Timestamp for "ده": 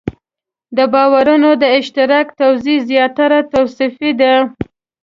4.21-4.33